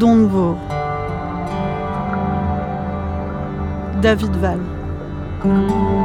[0.00, 0.56] Donvor.
[4.00, 5.99] David Val.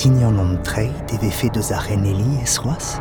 [0.00, 2.98] Tignon om tre devait fait de Zareneli et Soas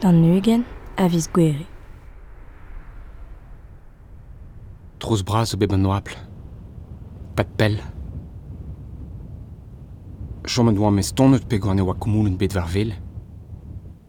[0.00, 0.62] Dan nugen
[0.96, 1.66] avis gwere.
[5.00, 6.16] Trous bras au beben noaple.
[7.36, 7.99] Pas de pelle.
[10.50, 12.90] chom an oa mez tonet pe gwane oa komoulenn bet war vel.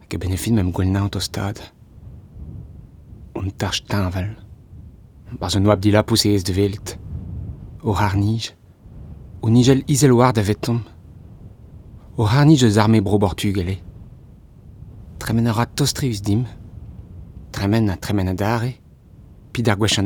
[0.02, 1.62] Hag e benefit mem gwell naout o stad.
[3.38, 4.34] On tarch tinval.
[5.40, 6.98] Barz an oa abdila pousse ez de velt.
[7.84, 8.50] O harnij.
[9.42, 10.82] O nijel izel war da vetom.
[12.18, 13.78] O harnij eus arme bro bortugele.
[15.20, 16.46] Tremen a rat tostrius dim.
[17.52, 18.74] Tremen a tremen a dare.
[19.52, 20.00] Pid ar gwech.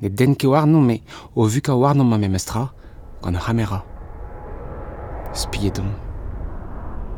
[0.00, 1.02] Ne den ke war non, me
[1.34, 2.68] o vu ka war non ma memestra,
[3.22, 3.97] gant ar ramera.
[5.34, 5.92] Spiedom.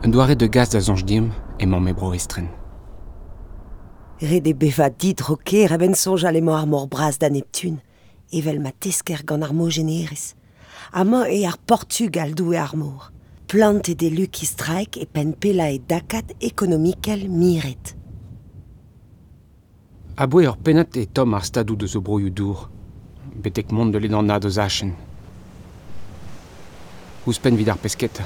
[0.02, 2.48] Un doare de gaz da zonj dim e man me bro estren.
[4.20, 7.78] Red e beva dit roke reben sonj al emo ar mor bras da Neptun,
[8.32, 10.34] evel ma tesker gant ar generis.
[10.92, 13.12] Ama e ar Portugal doue ar mor.
[13.46, 17.94] Plant e de luki straik e pen pela e dakat ekonomikel miret.
[20.16, 22.68] A boe ur penat e tom ar stadou de zo broioù dour.
[23.42, 25.09] Betek mont de le an nad o zachen.
[27.30, 28.18] Ouz pen vid ar pesket.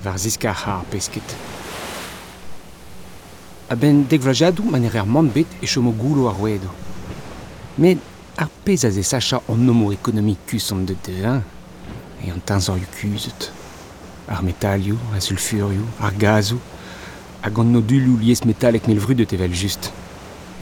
[0.00, 1.34] Var ziska ar pesket.
[3.68, 6.70] A ben dek vlajadou man er mont bet e chomo goulo ar wedo.
[7.76, 8.00] Men
[8.40, 11.12] ar pez a ze sacha an nomo ekonomik kusom de de
[12.24, 13.52] e an tanzor yu kuzet.
[14.28, 16.60] Ar metalioù, ar sulfurioù, ar gazou,
[17.42, 19.92] hag an nodulou lies metalek melvru de tevel just.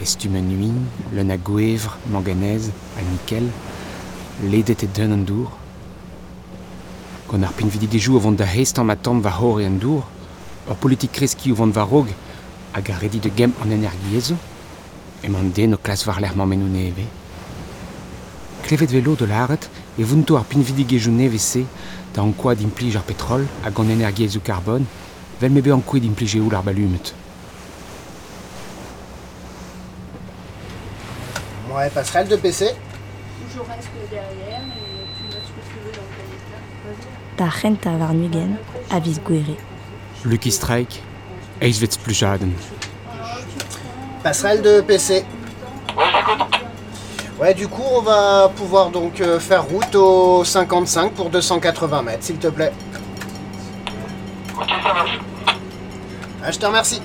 [0.02, 3.46] Estumen uin, leun a gwevr, manganez, al nickel,
[4.50, 5.57] ledet e dun an dour.
[7.28, 9.76] Gant ar pin vidi dejou o vont da hest an matam va hor e an
[9.76, 10.06] dour,
[10.64, 12.08] ur politik kreski o vont va rog,
[12.72, 14.36] hag ar redi de gem an energiezo,
[15.20, 17.04] e man den o klas var l'erman menou neve.
[18.64, 19.68] Klevet velo de l'aret,
[19.98, 21.66] e vunto ar pin vidi gejou neve se,
[22.14, 24.88] da an koad implij ar petrol hag an energiezo karbon,
[25.40, 27.12] vel mebe an koad implij eo ar balumet.
[31.68, 32.74] Ouais, passerelle de PC.
[33.52, 34.77] Je reste derrière
[37.38, 37.90] Da renta
[38.90, 39.20] avis.
[40.24, 41.00] Lucky Strike,
[41.60, 42.52] eis vetz plujaden.
[44.24, 45.24] Passerelle de PC.
[47.38, 52.24] Ouais, du coup, on va pouvoir donc euh, faire route au 55 pour 280 mètres,
[52.24, 52.72] s'il te plaît.
[56.44, 57.00] Ah, je te remercie.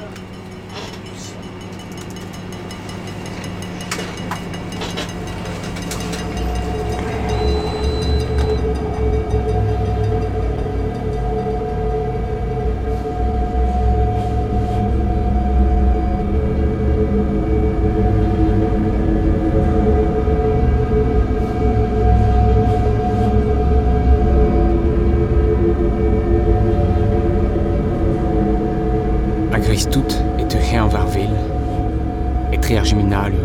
[32.74, 33.40] Et tre ar geminalio,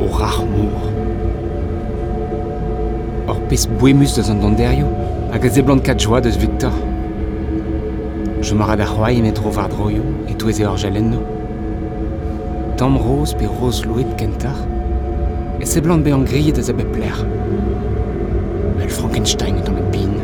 [0.00, 0.80] o rar mour.
[3.28, 4.86] Or pes boemus deus an donderio,
[5.32, 6.72] hag a kat joa deus Victor.
[8.40, 11.20] Je marad ar c'hoai met tro var droio, et touez e ur jalenno.
[12.76, 14.56] Tam rose pe rose louet kentar,
[15.60, 17.26] e seblant be an grille deus a bep ler.
[18.78, 20.14] Vel Frankenstein dans le bin.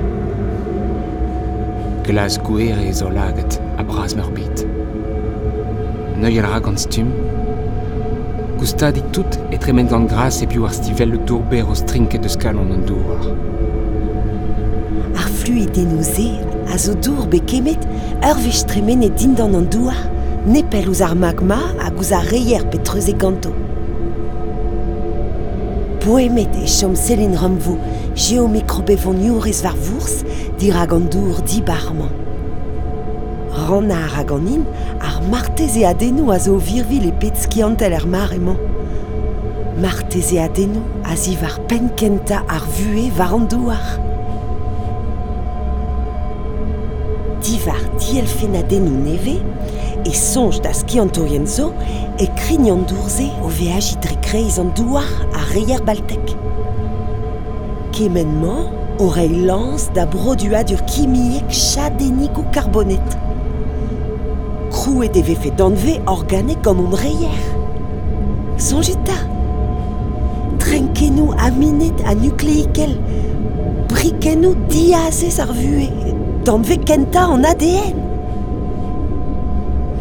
[2.05, 4.67] Glas gwer e zo laget a bras merbit.
[6.17, 6.63] Neuil al
[8.65, 8.75] stum.
[8.75, 12.29] Goustadik tout e tremen gant gras e piou ar stivel le dourber o strinket de
[12.29, 13.23] skalon an douar.
[15.17, 16.41] Ar flui denouze
[16.73, 17.85] a zo dour be kemet
[18.25, 19.97] ur vech tremen e din dan an douar,
[20.47, 23.53] nepel ouz ar magma hag ouz ar reier pe treuze ganto.
[26.01, 27.79] Poemet e chom selin ramvou,
[28.17, 30.25] geomikrobe von yourez var vours,
[30.59, 31.63] dir hag an dour di
[33.65, 33.89] barman.
[33.89, 34.65] Rana ar hag an in,
[35.01, 38.57] ar martez e adenou a zo virvil e pet skiantel er mar emañ.
[39.81, 40.39] Marteze
[41.69, 43.99] penkenta ar vue var an douar.
[47.43, 49.41] Divar dielfenadennou neve
[50.05, 51.73] e sonj da skiantorien zo
[52.19, 56.37] e krignan dourze o veaji dre kreiz an douar a reier baltek.
[57.93, 58.71] Kemenman,
[59.95, 60.07] da
[63.11, 63.34] dur.
[64.95, 67.35] Crouet deve fe danve organe comme um reier.
[68.57, 69.17] Sonjeta.
[70.61, 72.95] Trenkenou aminet a nucléikel.
[73.89, 75.89] Brikenou diazez ar vue.
[76.45, 77.99] Danve kenta en ADN.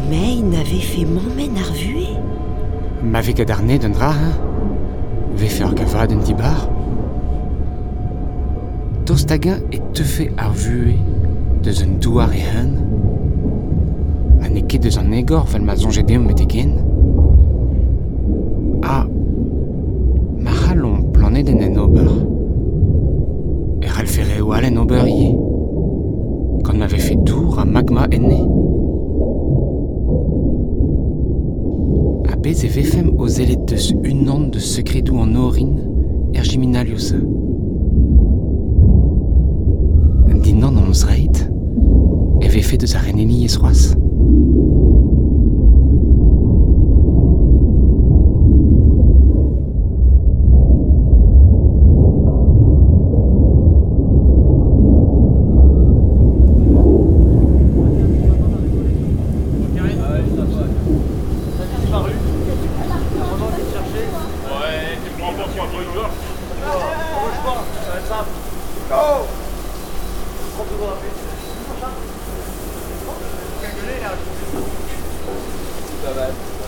[0.08, 2.14] Mais il n'avait fait m'emmène ar vue.
[3.02, 4.38] Ma vez ket arnet d'un dra, hein
[5.34, 6.68] Ve fer gavad un dibar
[9.06, 10.94] Tostagen e teufe ar vue
[11.64, 12.30] deus un douar
[14.54, 16.76] Ha ne ket deus an egor fel ma zonjet deom met egen
[18.86, 19.02] Ah.
[20.38, 22.06] Ma c'hallon planet en en ober
[23.82, 25.34] E c'hall ferre o al en ober ie
[26.62, 28.38] Quand m'avait fait dour a magma enne
[32.30, 35.74] A bez vefem o zelet deus un an de secredou an orin
[36.32, 37.18] er jiminaliosa.
[40.44, 41.42] Din an omz reit,
[42.40, 44.03] e vefe deus ar.
[44.34, 44.63] thank you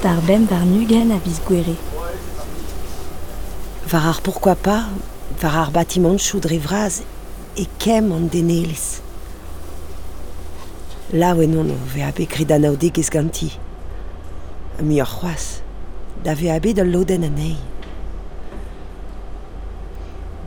[0.03, 1.75] Dar ben var nugen a viz gwere.
[3.91, 4.85] Var ar pourquoi pas,
[5.41, 7.03] var ar bâtiment choudre vraz
[7.56, 9.00] e kem an denelez.
[11.12, 13.50] La oe non o ve abe krid anaoudeg ez ganti.
[14.79, 15.61] A mi ar c'hoaz,
[16.25, 17.56] da ve abe da loden anei.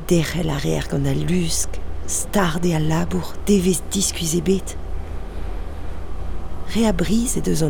[0.10, 1.78] Derrel ar er gant a lusk,
[2.08, 4.78] starde a labour, devez diskuize bet.
[6.74, 7.62] Re a briz e deus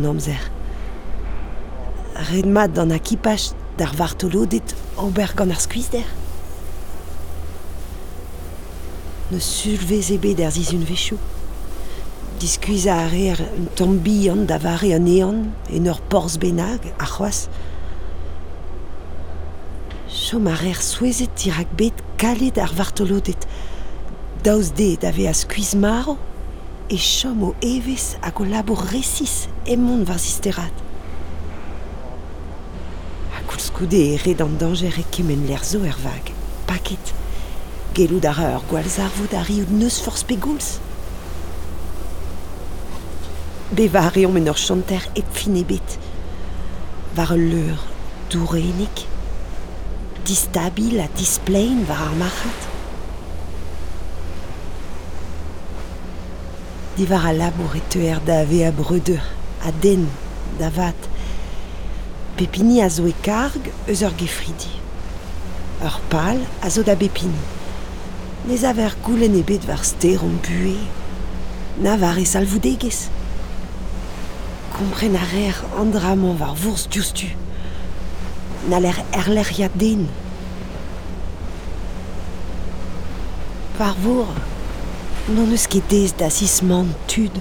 [2.19, 2.31] an amzer.
[2.31, 6.06] Red mat d'an akipaj d'ar vartolodet ober gant ar skuizder.
[9.31, 11.18] Ne sulvez ebe d'ar zizun vechou.
[12.39, 17.06] Diskuiz a ar un tombi an da vare an ean en ur porz benag a
[17.06, 17.48] c'hoaz.
[20.10, 23.48] Chom ar er souezet tirak bet kalet ar vartolodet.
[24.44, 26.18] Daouz de a skuiz maro
[26.89, 30.07] e chom o evez hag o labour resis emont.
[33.79, 36.33] Ha koulskoude e red an danger e kemen l'er zo er vag.
[36.65, 37.13] Paket.
[37.93, 40.79] Gelout ar ur gwalzar vod a riout neus force pegoulz.
[43.71, 45.97] Be va a reom en ur chanter et fin ebet.
[47.15, 47.79] Var leur
[51.00, 52.59] a displein var ar.
[56.98, 57.81] Divar labour e
[59.81, 60.09] den.
[62.39, 64.72] Pepini a zo e karg eus ur gefridi.
[65.84, 67.41] Ur pal a zo da bepini.
[68.48, 70.77] Nez a ver goulen ebet var steron bue.
[71.84, 73.10] Na var e salvoudegez.
[74.72, 75.19] Kompren
[76.39, 77.27] var vours dioustu.
[78.69, 78.79] Na
[85.27, 85.91] non eus ket
[87.05, 87.36] tud.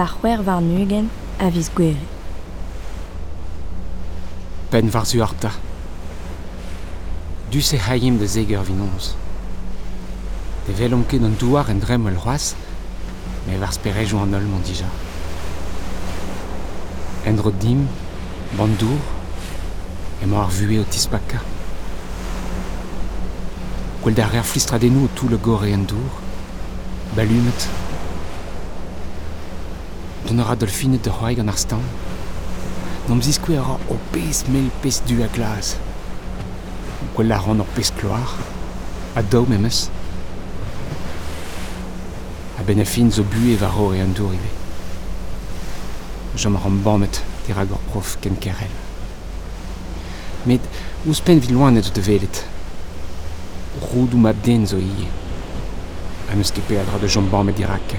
[0.00, 2.06] Dar c'hwer var nugen a viz gwere.
[4.70, 5.50] Pen var zu arta.
[7.50, 9.14] Du se de zeger vinons.
[10.66, 12.54] De velom ket an douar en drem ul c'hoaz,
[13.46, 14.88] me var sperej an ol mon dija.
[17.26, 17.86] En dro dim,
[18.56, 19.00] bandour,
[20.22, 21.42] e ma ar vue o tispaka.
[24.00, 26.22] Gwell da rer flistradennou tout le gore en dour,
[27.16, 27.79] balumet.
[30.30, 31.80] Dont ur adolfinet de c'hoaig an ar.
[33.08, 35.72] N'om zis kwe ra o pez mel pez du a glas.
[37.16, 38.36] Gwell ar an ur pez kloar,
[39.18, 39.88] a daou memes.
[42.60, 44.52] A ben a fin zo bue va ro e an dourive.
[46.36, 48.76] Jom ar an bammet dirag ur prof ken kerel.
[50.46, 50.70] Met
[51.08, 52.44] ouz pen vi loanet de velet.
[53.88, 55.10] Roudou mab den zo ie.
[56.30, 57.98] A eus ket pe dra de jom bammet dirag.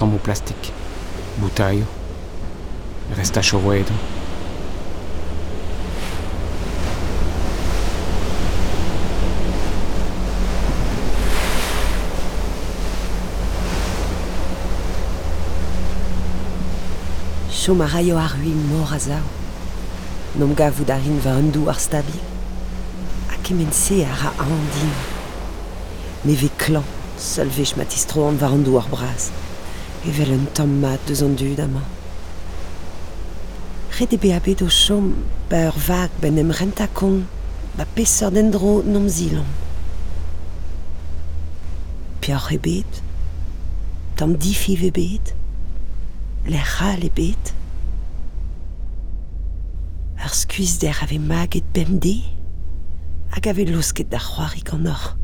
[0.00, 0.72] Tambo plastik.
[1.36, 1.84] Boutaio.
[3.14, 3.92] Resta chorouedo.
[17.52, 19.20] Chom a raio ar hui mor a zao.
[20.38, 22.24] Nom gavou da rin va un dou ar stabil.
[23.28, 23.36] A
[24.22, 24.96] ra an din.
[26.24, 26.88] Ne ve klan,
[27.18, 29.49] seul vech matistro an va ar.
[30.08, 31.84] evel un tamm mat deus an dud amañ.
[33.98, 35.12] Ret ebe abet o chom
[35.50, 37.26] ba ur vag ben em rentakon
[37.76, 39.48] ba peseur den dro nom zilan.
[42.20, 43.02] Pior ebet,
[44.16, 45.34] tamm difiv ebet,
[46.48, 47.54] le c'hal ebet,
[50.24, 52.16] ar skuizder ave mag et bemde
[53.32, 55.19] hag ave losket da c'hoari gant oc'h.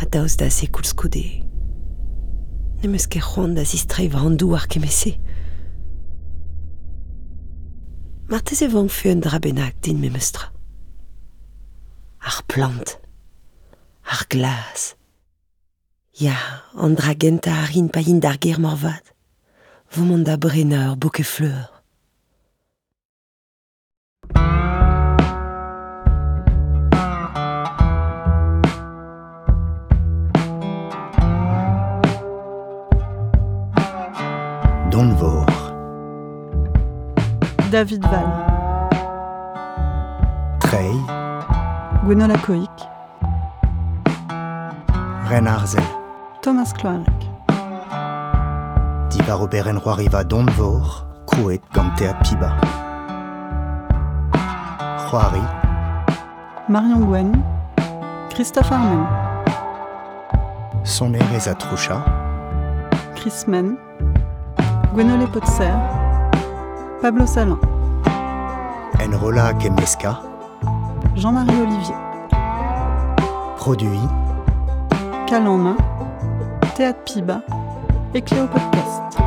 [0.00, 1.20] a daoz da se koulskoude.
[1.20, 1.50] skoude.
[2.82, 5.12] Nem ket c'hoant da zistreiv handou ar kemese.
[8.30, 10.48] Martez e vang feu un dra bennak din me meustra.
[12.24, 12.96] Ar plant,
[14.04, 14.94] ar glas.
[16.16, 16.36] Ya,
[16.72, 19.12] an dra genta ar in pa in d'ar ger morvad.
[19.92, 21.79] Vomant da brena ur bouke fleur.
[37.70, 38.28] David Val,
[40.60, 40.92] Trey,
[42.04, 42.68] Gwenola Coic,
[45.30, 45.82] Renarzel,
[46.42, 47.08] Thomas Cloarec,
[49.08, 52.54] Diva Robert Roariva Donvor, Kouet Gantea Piba.
[55.10, 55.40] Roari,
[56.68, 57.42] Marion Gwen,
[58.34, 59.06] Christophe Armen,
[60.84, 62.04] Soner Ezatroucha,
[63.16, 63.78] Chris Men,
[64.92, 65.72] Gwenole Potser,
[67.00, 67.58] Pablo Salin,
[68.98, 70.20] Enrola Kemeska,
[71.14, 71.94] Jean-Marie Olivier,
[73.56, 74.08] Produit,
[75.28, 75.76] Cal en main,
[76.74, 77.40] Théâtre Piba
[78.14, 79.18] et Cléo Podcast.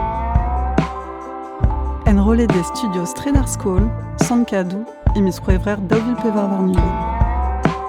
[2.08, 3.90] Enrôlé des studios Stradar School,
[4.22, 4.84] Sankadou
[5.16, 6.84] et Miss Quevrer Deauville Pevar Varnuven.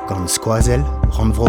[0.09, 1.49] Gant Skoazel, Randvro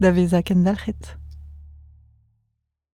[0.00, 1.02] da vezak vezañ kendalc'het.